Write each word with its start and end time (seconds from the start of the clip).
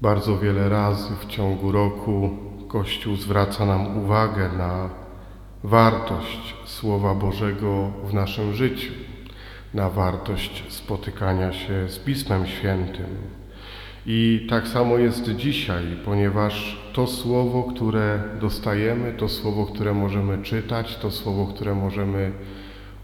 Bardzo 0.00 0.38
wiele 0.38 0.68
razy 0.68 1.14
w 1.20 1.26
ciągu 1.26 1.72
roku 1.72 2.30
Kościół 2.68 3.16
zwraca 3.16 3.66
nam 3.66 4.04
uwagę 4.04 4.50
na 4.58 4.90
wartość 5.64 6.54
Słowa 6.64 7.14
Bożego 7.14 7.90
w 8.04 8.14
naszym 8.14 8.54
życiu, 8.54 8.92
na 9.74 9.90
wartość 9.90 10.64
spotykania 10.68 11.52
się 11.52 11.88
z 11.88 11.98
Pismem 11.98 12.46
Świętym. 12.46 13.06
I 14.06 14.46
tak 14.50 14.68
samo 14.68 14.98
jest 14.98 15.34
dzisiaj, 15.36 15.84
ponieważ 16.04 16.82
to 16.92 17.06
słowo, 17.06 17.62
które 17.62 18.22
dostajemy, 18.40 19.12
to 19.12 19.28
słowo, 19.28 19.66
które 19.66 19.94
możemy 19.94 20.42
czytać, 20.42 20.96
to 20.96 21.10
słowo, 21.10 21.46
które 21.46 21.74
możemy 21.74 22.32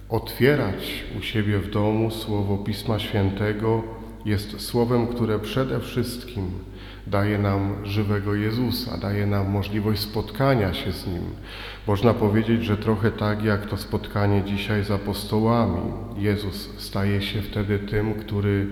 otwierać 0.09 1.05
u 1.19 1.23
siebie 1.23 1.59
w 1.59 1.71
domu, 1.71 2.11
słowo 2.11 2.59
Pisma 2.59 2.99
Świętego, 2.99 3.83
jest 4.25 4.61
słowem, 4.61 5.07
które 5.07 5.39
przede 5.39 5.81
wszystkim 5.81 6.51
daje 7.07 7.39
nam 7.39 7.75
żywego 7.85 8.35
Jezusa, 8.35 8.99
daje 8.99 9.27
nam 9.27 9.51
możliwość 9.51 10.01
spotkania 10.01 10.75
się 10.75 10.93
z 10.93 11.07
Nim. 11.07 11.23
Można 11.87 12.15
powiedzieć, 12.15 12.65
że 12.65 12.77
trochę 12.77 13.11
tak 13.11 13.45
jak 13.45 13.67
to 13.67 13.77
spotkanie 13.77 14.43
dzisiaj 14.47 14.85
z 14.85 14.91
apostołami. 14.91 15.93
Jezus 16.17 16.69
staje 16.79 17.23
się 17.23 17.43
wtedy 17.43 17.79
tym, 17.79 18.15
który 18.15 18.67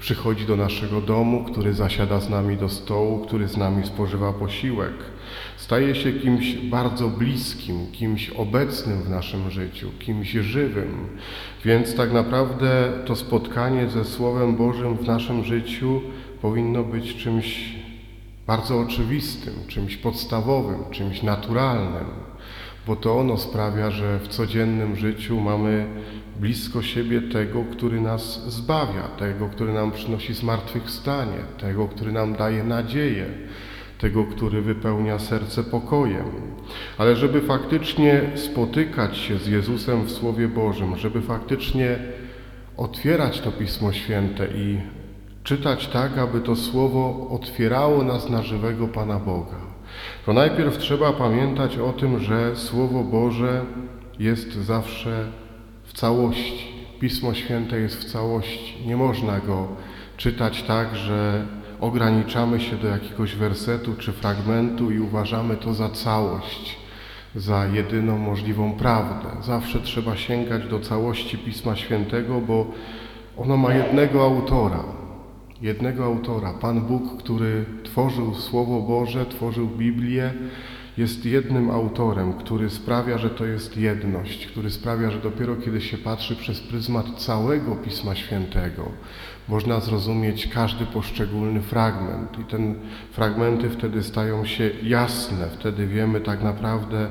przychodzi 0.00 0.46
do 0.46 0.56
naszego 0.56 1.00
domu, 1.00 1.44
który 1.44 1.74
zasiada 1.74 2.20
z 2.20 2.30
nami 2.30 2.56
do 2.56 2.68
stołu, 2.68 3.18
który 3.18 3.48
z 3.48 3.56
nami 3.56 3.86
spożywa 3.86 4.32
posiłek. 4.32 4.92
Staje 5.72 5.94
się 5.94 6.12
kimś 6.12 6.54
bardzo 6.54 7.08
bliskim, 7.08 7.92
kimś 7.92 8.30
obecnym 8.30 9.02
w 9.02 9.10
naszym 9.10 9.50
życiu, 9.50 9.90
kimś 9.98 10.30
żywym. 10.30 11.08
Więc 11.64 11.94
tak 11.94 12.12
naprawdę 12.12 12.92
to 13.06 13.16
spotkanie 13.16 13.88
ze 13.88 14.04
Słowem 14.04 14.56
Bożym 14.56 14.96
w 14.96 15.06
naszym 15.06 15.44
życiu 15.44 16.02
powinno 16.42 16.82
być 16.84 17.16
czymś 17.16 17.74
bardzo 18.46 18.80
oczywistym, 18.80 19.54
czymś 19.68 19.96
podstawowym, 19.96 20.90
czymś 20.90 21.22
naturalnym, 21.22 22.06
bo 22.86 22.96
to 22.96 23.18
ono 23.18 23.38
sprawia, 23.38 23.90
że 23.90 24.18
w 24.18 24.28
codziennym 24.28 24.96
życiu 24.96 25.40
mamy 25.40 25.86
blisko 26.40 26.82
siebie 26.82 27.20
tego, 27.20 27.64
który 27.72 28.00
nas 28.00 28.52
zbawia, 28.52 29.02
tego, 29.02 29.48
który 29.48 29.72
nam 29.72 29.92
przynosi 29.92 30.34
zmartwychwstanie, 30.34 31.38
tego, 31.58 31.88
który 31.88 32.12
nam 32.12 32.34
daje 32.34 32.64
nadzieję, 32.64 33.26
tego, 34.02 34.24
który 34.24 34.62
wypełnia 34.62 35.18
serce 35.18 35.64
pokojem. 35.64 36.24
Ale 36.98 37.16
żeby 37.16 37.40
faktycznie 37.40 38.20
spotykać 38.34 39.16
się 39.16 39.38
z 39.38 39.46
Jezusem 39.46 40.04
w 40.04 40.10
Słowie 40.10 40.48
Bożym, 40.48 40.96
żeby 40.96 41.20
faktycznie 41.20 41.98
otwierać 42.76 43.40
to 43.40 43.52
Pismo 43.52 43.92
Święte 43.92 44.46
i 44.46 44.78
czytać 45.44 45.88
tak, 45.88 46.18
aby 46.18 46.40
to 46.40 46.56
Słowo 46.56 47.28
otwierało 47.30 48.02
nas 48.02 48.30
na 48.30 48.42
żywego 48.42 48.88
Pana 48.88 49.18
Boga, 49.18 49.60
to 50.26 50.32
najpierw 50.32 50.78
trzeba 50.78 51.12
pamiętać 51.12 51.78
o 51.78 51.92
tym, 51.92 52.18
że 52.18 52.56
Słowo 52.56 53.04
Boże 53.04 53.64
jest 54.18 54.52
zawsze 54.52 55.24
w 55.84 55.92
całości. 55.92 56.72
Pismo 57.00 57.34
Święte 57.34 57.80
jest 57.80 57.96
w 57.96 58.12
całości. 58.12 58.86
Nie 58.86 58.96
można 58.96 59.40
go 59.40 59.68
czytać 60.16 60.62
tak, 60.62 60.96
że 60.96 61.46
ograniczamy 61.82 62.60
się 62.60 62.76
do 62.76 62.88
jakiegoś 62.88 63.34
wersetu 63.34 63.94
czy 63.98 64.12
fragmentu 64.12 64.90
i 64.90 65.00
uważamy 65.00 65.56
to 65.56 65.74
za 65.74 65.88
całość, 65.88 66.78
za 67.34 67.66
jedyną 67.66 68.18
możliwą 68.18 68.72
prawdę. 68.72 69.28
Zawsze 69.42 69.80
trzeba 69.80 70.16
sięgać 70.16 70.68
do 70.68 70.80
całości 70.80 71.38
Pisma 71.38 71.76
Świętego, 71.76 72.40
bo 72.40 72.66
ono 73.36 73.56
ma 73.56 73.74
jednego 73.74 74.24
autora. 74.24 74.84
Jednego 75.62 76.04
autora. 76.04 76.52
Pan 76.52 76.80
Bóg, 76.80 77.18
który 77.18 77.64
tworzył 77.84 78.34
Słowo 78.34 78.80
Boże, 78.80 79.26
tworzył 79.26 79.66
Biblię, 79.66 80.32
jest 80.96 81.26
jednym 81.26 81.70
autorem, 81.70 82.32
który 82.32 82.70
sprawia, 82.70 83.18
że 83.18 83.30
to 83.30 83.44
jest 83.44 83.76
jedność, 83.76 84.46
który 84.46 84.70
sprawia, 84.70 85.10
że 85.10 85.18
dopiero 85.18 85.56
kiedy 85.56 85.80
się 85.80 85.98
patrzy 85.98 86.36
przez 86.36 86.60
pryzmat 86.60 87.06
całego 87.16 87.76
Pisma 87.76 88.14
Świętego, 88.14 88.88
można 89.48 89.80
zrozumieć 89.80 90.46
każdy 90.46 90.86
poszczególny 90.86 91.62
fragment. 91.62 92.38
I 92.38 92.44
te 92.44 92.58
fragmenty 93.12 93.70
wtedy 93.70 94.02
stają 94.02 94.44
się 94.44 94.70
jasne, 94.82 95.48
wtedy 95.58 95.86
wiemy 95.86 96.20
tak 96.20 96.42
naprawdę, 96.42 97.08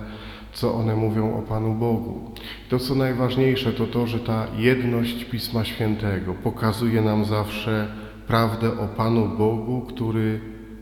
co 0.54 0.74
one 0.74 0.96
mówią 0.96 1.38
o 1.38 1.42
Panu 1.42 1.74
Bogu. 1.74 2.32
To, 2.70 2.80
co 2.80 2.96
najważniejsze, 2.96 3.74
to 3.74 3.88
to, 3.88 4.08
że 4.08 4.20
ta 4.20 4.48
jedność 4.58 5.26
Pisma 5.26 5.66
Świętego 5.66 6.34
pokazuje 6.34 7.02
nam 7.02 7.26
zawsze 7.26 7.88
prawdę 8.28 8.80
o 8.80 8.88
Panu 8.88 9.30
Bogu, 9.38 9.82
który 9.82 10.42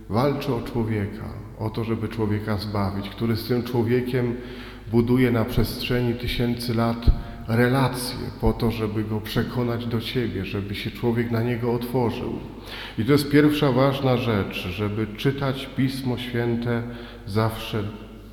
walczy 0.10 0.56
o 0.56 0.62
człowieka, 0.62 1.39
o 1.60 1.70
to, 1.70 1.84
żeby 1.84 2.08
człowieka 2.08 2.58
zbawić, 2.58 3.10
który 3.10 3.36
z 3.36 3.48
tym 3.48 3.64
człowiekiem 3.64 4.36
buduje 4.92 5.32
na 5.32 5.46
przestrzeni 5.46 6.14
tysięcy 6.14 6.74
lat 6.74 7.06
relacje 7.48 8.20
po 8.42 8.54
to, 8.54 8.72
żeby 8.72 9.04
go 9.04 9.22
przekonać 9.22 9.86
do 9.86 10.02
siebie, 10.02 10.46
żeby 10.46 10.76
się 10.76 10.92
człowiek 10.92 11.32
na 11.32 11.44
niego 11.44 11.74
otworzył. 11.74 12.34
I 12.98 13.06
to 13.06 13.12
jest 13.12 13.32
pierwsza 13.32 13.72
ważna 13.72 14.18
rzecz, 14.18 14.68
żeby 14.68 15.08
czytać 15.18 15.70
Pismo 15.78 16.18
Święte 16.18 16.84
zawsze 17.28 17.84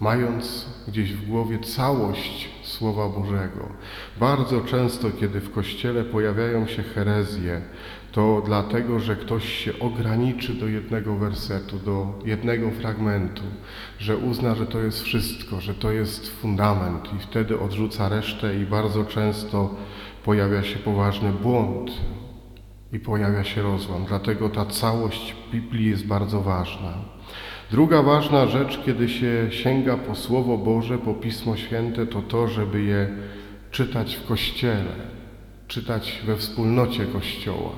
mając 0.01 0.67
gdzieś 0.89 1.13
w 1.13 1.29
głowie 1.29 1.59
całość 1.59 2.49
Słowa 2.79 3.09
Bożego. 3.09 3.69
Bardzo 4.21 4.61
często, 4.61 5.11
kiedy 5.21 5.41
w 5.41 5.53
Kościele 5.53 6.05
pojawiają 6.05 6.67
się 6.67 6.83
herezje, 6.83 7.61
to 8.13 8.43
dlatego, 8.47 9.01
że 9.01 9.17
ktoś 9.17 9.53
się 9.53 9.79
ograniczy 9.79 10.55
do 10.55 10.69
jednego 10.69 11.17
wersetu, 11.17 11.79
do 11.79 12.21
jednego 12.25 12.71
fragmentu, 12.71 13.43
że 13.99 14.17
uzna, 14.17 14.55
że 14.55 14.67
to 14.67 14.79
jest 14.79 15.03
wszystko, 15.03 15.61
że 15.61 15.75
to 15.75 15.93
jest 15.93 16.41
fundament 16.41 17.15
i 17.17 17.19
wtedy 17.21 17.61
odrzuca 17.61 18.09
resztę 18.09 18.59
i 18.61 18.67
bardzo 18.67 19.05
często 19.05 19.75
pojawia 20.25 20.63
się 20.63 20.79
poważny 20.79 21.33
błąd 21.33 21.91
i 22.93 23.01
pojawia 23.01 23.45
się 23.45 23.63
rozłam. 23.63 24.05
Dlatego 24.05 24.49
ta 24.49 24.67
całość 24.67 25.37
Biblii 25.53 25.91
jest 25.91 26.07
bardzo 26.07 26.41
ważna. 26.41 27.16
Druga 27.71 28.03
ważna 28.03 28.47
rzecz, 28.47 28.81
kiedy 28.87 29.09
się 29.09 29.47
sięga 29.51 29.97
po 29.97 30.15
Słowo 30.15 30.59
Boże, 30.59 30.99
po 30.99 31.15
Pismo 31.15 31.57
Święte, 31.57 32.07
to 32.07 32.23
to, 32.23 32.49
żeby 32.49 32.83
je 32.83 33.09
czytać 33.71 34.17
w 34.17 34.27
Kościele, 34.27 34.93
czytać 35.69 36.23
we 36.27 36.37
wspólnocie 36.37 37.07
Kościoła. 37.07 37.71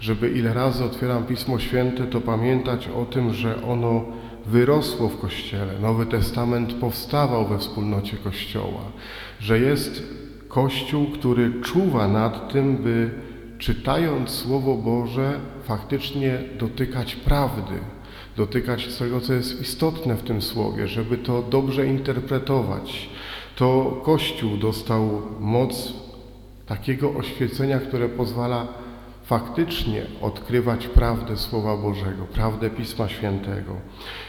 Żeby 0.00 0.30
ile 0.30 0.54
razy 0.54 0.84
otwieram 0.84 1.24
Pismo 1.24 1.58
Święte, 1.58 2.06
to 2.06 2.20
pamiętać 2.20 2.88
o 2.88 3.04
tym, 3.04 3.34
że 3.34 3.62
ono 3.62 4.04
wyrosło 4.46 5.08
w 5.08 5.20
Kościele. 5.20 5.78
Nowy 5.80 6.06
Testament 6.06 6.72
powstawał 6.72 7.48
we 7.48 7.58
wspólnocie 7.58 8.16
Kościoła. 8.16 8.82
Że 9.40 9.58
jest 9.58 10.02
Kościół, 10.48 11.06
który 11.06 11.60
czuwa 11.62 12.08
nad 12.08 12.52
tym, 12.52 12.76
by 12.76 13.10
czytając 13.58 14.30
Słowo 14.30 14.74
Boże 14.74 15.40
faktycznie 15.64 16.38
dotykać 16.58 17.16
prawdy, 17.16 17.74
dotykać 18.36 18.96
tego, 18.96 19.20
co 19.20 19.32
jest 19.32 19.60
istotne 19.60 20.16
w 20.16 20.22
tym 20.22 20.42
słowie, 20.42 20.88
żeby 20.88 21.18
to 21.18 21.42
dobrze 21.42 21.86
interpretować. 21.86 23.08
To 23.56 24.00
Kościół 24.04 24.56
dostał 24.56 25.22
moc 25.40 25.92
takiego 26.66 27.14
oświecenia, 27.14 27.78
które 27.78 28.08
pozwala 28.08 28.68
faktycznie 29.24 30.06
odkrywać 30.20 30.88
prawdę 30.88 31.36
Słowa 31.36 31.76
Bożego, 31.76 32.24
prawdę 32.32 32.70
Pisma 32.70 33.08
Świętego. 33.08 33.76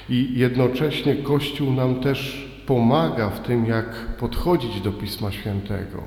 I 0.10 0.30
jednocześnie 0.36 1.16
Kościół 1.16 1.72
nam 1.72 1.96
też 1.96 2.50
pomaga 2.66 3.30
w 3.30 3.40
tym, 3.40 3.66
jak 3.66 4.18
podchodzić 4.20 4.82
do 4.82 4.92
Pisma 4.92 5.32
Świętego. 5.32 6.04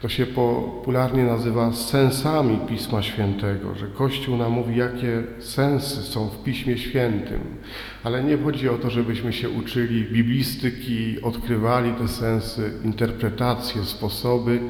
To 0.00 0.08
się 0.08 0.26
popularnie 0.26 1.24
nazywa 1.24 1.72
sensami 1.72 2.58
Pisma 2.68 3.02
Świętego, 3.02 3.74
że 3.74 3.86
Kościół 3.86 4.36
nam 4.36 4.52
mówi, 4.52 4.76
jakie 4.76 5.22
sensy 5.38 6.02
są 6.02 6.28
w 6.28 6.42
Piśmie 6.42 6.78
Świętym. 6.78 7.40
Ale 8.04 8.24
nie 8.24 8.38
chodzi 8.38 8.68
o 8.68 8.78
to, 8.78 8.90
żebyśmy 8.90 9.32
się 9.32 9.50
uczyli 9.50 10.04
biblistyki, 10.04 11.22
odkrywali 11.22 11.92
te 11.92 12.08
sensy, 12.08 12.72
interpretacje, 12.84 13.84
sposoby. 13.84 14.60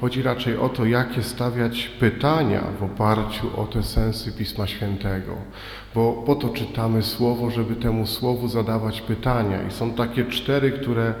Chodzi 0.00 0.22
raczej 0.22 0.56
o 0.56 0.68
to, 0.68 0.84
jakie 0.84 1.22
stawiać 1.22 1.90
pytania 2.00 2.64
w 2.80 2.82
oparciu 2.82 3.60
o 3.60 3.66
te 3.66 3.82
sensy 3.82 4.32
Pisma 4.32 4.66
Świętego. 4.66 5.36
Bo 5.94 6.12
po 6.12 6.34
to 6.34 6.48
czytamy 6.48 7.02
Słowo, 7.02 7.50
żeby 7.50 7.76
temu 7.76 8.06
Słowu 8.06 8.48
zadawać 8.48 9.00
pytania. 9.00 9.62
I 9.68 9.70
są 9.70 9.92
takie 9.92 10.24
cztery, 10.24 10.70
które 10.72 11.14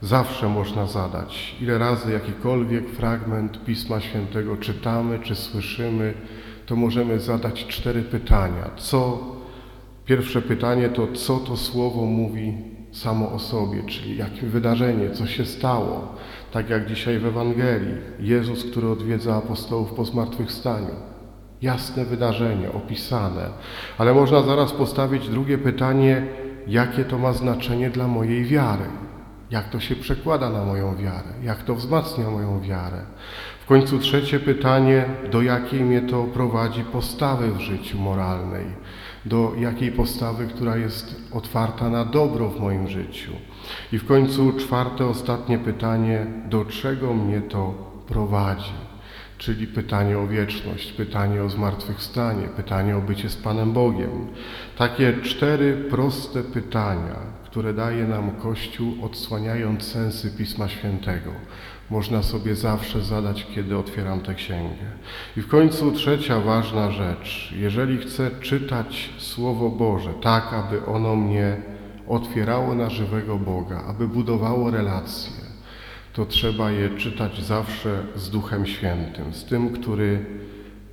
zawsze 0.00 0.48
można 0.48 0.86
zadać. 0.86 1.56
Ile 1.60 1.78
razy 1.78 2.12
jakikolwiek 2.12 2.88
fragment 2.90 3.64
Pisma 3.64 4.00
Świętego 4.00 4.56
czytamy 4.56 5.18
czy 5.18 5.34
słyszymy, 5.34 6.14
to 6.66 6.76
możemy 6.76 7.20
zadać 7.20 7.66
cztery 7.66 8.02
pytania. 8.02 8.70
Co 8.76 9.18
pierwsze 10.04 10.42
pytanie 10.42 10.88
to 10.88 11.08
co 11.12 11.36
to 11.36 11.56
słowo 11.56 12.04
mówi 12.06 12.54
samo 12.92 13.32
o 13.32 13.38
sobie, 13.38 13.82
czyli 13.82 14.16
jakim 14.16 14.50
wydarzenie, 14.50 15.10
co 15.10 15.26
się 15.26 15.44
stało. 15.46 16.14
Tak 16.52 16.70
jak 16.70 16.86
dzisiaj 16.86 17.18
w 17.18 17.26
Ewangelii, 17.26 17.94
Jezus, 18.20 18.64
który 18.64 18.88
odwiedza 18.88 19.36
apostołów 19.36 19.92
po 19.92 20.04
zmartwychwstaniu. 20.04 20.94
jasne 21.62 22.04
wydarzenie, 22.04 22.72
opisane, 22.72 23.48
ale 23.98 24.14
można 24.14 24.42
zaraz 24.42 24.72
postawić 24.72 25.28
drugie 25.28 25.58
pytanie, 25.58 26.26
jakie 26.66 27.04
to 27.04 27.18
ma 27.18 27.32
znaczenie 27.32 27.90
dla 27.90 28.08
mojej 28.08 28.44
wiary, 28.44 28.84
jak 29.50 29.68
to 29.68 29.80
się 29.80 29.96
przekłada 29.96 30.50
na 30.50 30.64
moją 30.64 30.96
wiarę, 30.96 31.28
jak 31.42 31.62
to 31.62 31.74
wzmacnia 31.74 32.30
moją 32.30 32.60
wiarę. 32.60 33.02
W 33.60 33.66
końcu 33.66 33.98
trzecie 33.98 34.40
pytanie, 34.40 35.04
do 35.30 35.42
jakiej 35.42 35.80
mnie 35.80 36.00
to 36.00 36.24
prowadzi 36.24 36.84
postawy 36.84 37.52
w 37.52 37.60
życiu 37.60 37.98
moralnej, 37.98 38.66
do 39.24 39.52
jakiej 39.58 39.92
postawy, 39.92 40.46
która 40.46 40.76
jest 40.76 41.16
otwarta 41.32 41.90
na 41.90 42.04
dobro 42.04 42.48
w 42.48 42.60
moim 42.60 42.88
życiu. 42.88 43.32
I 43.92 43.98
w 43.98 44.06
końcu 44.06 44.52
czwarte, 44.52 45.06
ostatnie 45.06 45.58
pytanie, 45.58 46.26
do 46.48 46.64
czego 46.64 47.14
mnie 47.14 47.40
to 47.40 47.74
prowadzi? 48.06 48.87
Czyli 49.38 49.66
pytanie 49.66 50.18
o 50.18 50.26
wieczność, 50.26 50.92
pytanie 50.92 51.42
o 51.42 51.50
zmartwychwstanie, 51.50 52.48
pytanie 52.56 52.96
o 52.96 53.00
bycie 53.00 53.28
z 53.28 53.36
Panem 53.36 53.72
Bogiem. 53.72 54.26
Takie 54.76 55.12
cztery 55.22 55.86
proste 55.90 56.42
pytania, 56.42 57.16
które 57.44 57.74
daje 57.74 58.04
nam 58.04 58.30
Kościół, 58.30 58.94
odsłaniając 59.02 59.82
sensy 59.82 60.30
Pisma 60.30 60.68
Świętego. 60.68 61.30
Można 61.90 62.22
sobie 62.22 62.54
zawsze 62.54 63.00
zadać, 63.00 63.46
kiedy 63.54 63.76
otwieram 63.76 64.20
tę 64.20 64.34
księgę. 64.34 64.86
I 65.36 65.40
w 65.40 65.48
końcu 65.48 65.92
trzecia 65.92 66.40
ważna 66.40 66.90
rzecz. 66.90 67.52
Jeżeli 67.56 67.98
chcę 67.98 68.30
czytać 68.40 69.10
Słowo 69.18 69.70
Boże 69.70 70.10
tak, 70.22 70.52
aby 70.52 70.86
ono 70.86 71.16
mnie 71.16 71.56
otwierało 72.08 72.74
na 72.74 72.90
żywego 72.90 73.38
Boga, 73.38 73.84
aby 73.88 74.08
budowało 74.08 74.70
relacje, 74.70 75.47
to 76.18 76.26
trzeba 76.26 76.70
je 76.70 76.90
czytać 76.90 77.42
zawsze 77.42 78.02
z 78.16 78.30
Duchem 78.30 78.66
Świętym, 78.66 79.34
z 79.34 79.44
tym, 79.44 79.70
który 79.70 80.24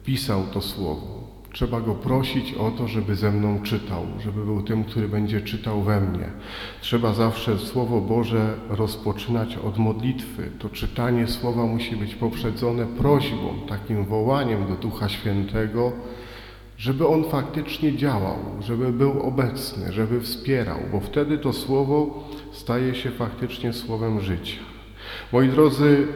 pisał 0.04 0.44
to 0.54 0.62
Słowo. 0.62 1.24
Trzeba 1.54 1.82
go 1.82 1.96
prosić 1.96 2.54
o 2.54 2.72
to, 2.72 2.88
żeby 2.88 3.16
ze 3.16 3.32
mną 3.32 3.62
czytał, 3.64 4.06
żeby 4.24 4.46
był 4.46 4.62
tym, 4.62 4.84
który 4.84 5.08
będzie 5.08 5.42
czytał 5.42 5.82
we 5.82 6.02
mnie. 6.02 6.30
Trzeba 6.82 7.14
zawsze 7.14 7.58
Słowo 7.58 8.02
Boże 8.02 8.54
rozpoczynać 8.70 9.58
od 9.58 9.78
modlitwy. 9.78 10.50
To 10.60 10.70
czytanie 10.70 11.28
Słowa 11.28 11.66
musi 11.66 11.96
być 11.96 12.16
poprzedzone 12.16 12.86
prośbą, 12.86 13.60
takim 13.70 14.06
wołaniem 14.06 14.68
do 14.68 14.76
Ducha 14.76 15.10
Świętego, 15.10 15.92
żeby 16.78 17.08
On 17.08 17.24
faktycznie 17.24 17.98
działał, 17.98 18.38
żeby 18.62 18.94
był 18.94 19.22
obecny, 19.22 19.94
żeby 19.94 20.22
wspierał, 20.22 20.80
bo 20.92 21.00
wtedy 21.00 21.38
to 21.38 21.54
Słowo 21.54 22.24
staje 22.52 22.96
się 22.96 23.12
faktycznie 23.12 23.74
Słowem 23.74 24.22
życia. 24.22 24.75
Moi 25.32 25.50
drodzy, 25.50 26.08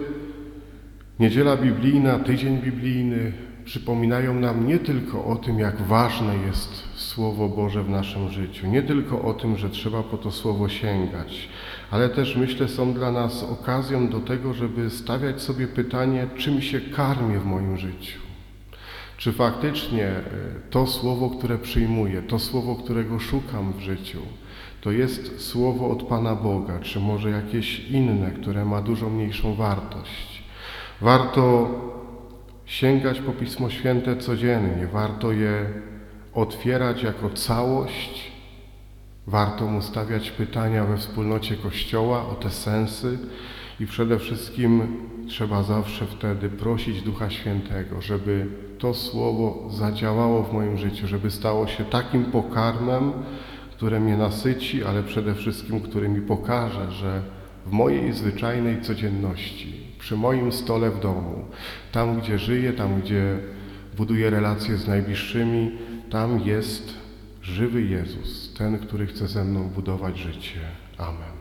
niedziela 1.20 1.58
biblijna, 1.58 2.20
tydzień 2.20 2.58
biblijny 2.58 3.34
przypominają 3.66 4.34
nam 4.34 4.68
nie 4.68 4.80
tylko 4.80 5.26
o 5.26 5.36
tym, 5.36 5.60
jak 5.60 5.82
ważne 5.82 6.36
jest 6.48 6.84
Słowo 6.96 7.50
Boże 7.50 7.84
w 7.84 7.90
naszym 7.90 8.30
życiu, 8.30 8.68
nie 8.68 8.84
tylko 8.84 9.22
o 9.22 9.34
tym, 9.34 9.58
że 9.58 9.70
trzeba 9.70 10.04
po 10.04 10.18
to 10.18 10.32
Słowo 10.32 10.70
sięgać, 10.70 11.50
ale 11.92 12.10
też 12.10 12.36
myślę 12.36 12.68
są 12.68 12.94
dla 12.94 13.12
nas 13.12 13.44
okazją 13.44 14.10
do 14.10 14.20
tego, 14.20 14.54
żeby 14.54 14.90
stawiać 14.90 15.42
sobie 15.42 15.68
pytanie, 15.68 16.28
czym 16.38 16.62
się 16.62 16.82
karmię 16.82 17.40
w 17.40 17.46
moim 17.46 17.78
życiu. 17.78 18.20
Czy 19.18 19.34
faktycznie 19.34 20.06
e, 20.06 20.24
to 20.70 20.88
słowo, 20.88 21.30
które 21.30 21.58
przyjmuję, 21.58 22.22
to 22.22 22.40
słowo, 22.40 22.76
którego 22.76 23.20
szukam 23.20 23.74
w 23.74 23.80
życiu, 23.80 24.20
to 24.82 24.92
jest 24.92 25.42
słowo 25.42 25.90
od 25.90 26.04
Pana 26.04 26.36
Boga, 26.36 26.80
czy 26.80 27.00
może 27.00 27.30
jakieś 27.30 27.80
inne, 27.80 28.32
które 28.32 28.66
ma 28.66 28.82
dużo 28.82 29.10
mniejszą 29.10 29.56
wartość? 29.56 30.44
Warto 31.02 31.70
sięgać 32.66 33.20
po 33.20 33.32
Pismo 33.32 33.70
Święte 33.70 34.18
codziennie, 34.18 34.88
warto 34.88 35.32
je 35.32 35.66
otwierać 36.34 37.04
jako 37.04 37.30
całość, 37.30 38.32
warto 39.28 39.66
mu 39.66 39.82
stawiać 39.82 40.32
pytania 40.32 40.86
we 40.86 40.98
wspólnocie 40.98 41.56
Kościoła 41.56 42.30
o 42.30 42.36
te 42.36 42.50
sensy 42.50 43.18
i 43.80 43.86
przede 43.86 44.20
wszystkim 44.20 44.98
trzeba 45.28 45.64
zawsze 45.64 46.06
wtedy 46.06 46.50
prosić 46.50 47.02
Ducha 47.02 47.30
Świętego, 47.30 48.02
żeby 48.02 48.48
to 48.80 48.94
Słowo 48.94 49.70
zadziałało 49.70 50.44
w 50.44 50.54
moim 50.54 50.78
życiu, 50.78 51.08
żeby 51.08 51.32
stało 51.32 51.68
się 51.68 51.86
takim 51.86 52.26
pokarmem, 52.26 53.14
które 53.80 54.00
mnie 54.00 54.18
nasyci, 54.18 54.84
ale 54.84 55.04
przede 55.04 55.36
wszystkim, 55.36 55.82
który 55.82 56.10
mi 56.10 56.22
pokaże, 56.22 56.92
że 56.92 57.22
w 57.66 57.72
mojej 57.72 58.14
zwyczajnej 58.14 58.82
codzienności, 58.82 59.74
przy 60.00 60.18
moim 60.18 60.52
stole 60.52 60.92
w 60.92 61.00
domu, 61.00 61.46
tam 61.92 62.20
gdzie 62.20 62.40
żyję, 62.40 62.74
tam 62.74 63.02
gdzie 63.02 63.38
buduję 63.98 64.30
relacje 64.30 64.78
z 64.78 64.88
najbliższymi, 64.88 65.72
tam 66.10 66.40
jest 66.40 66.94
żywy 67.42 67.82
Jezus, 67.82 68.54
ten, 68.58 68.80
który 68.80 69.08
chce 69.08 69.28
ze 69.28 69.44
mną 69.44 69.70
budować 69.70 70.18
życie. 70.18 70.60
Amen. 70.98 71.39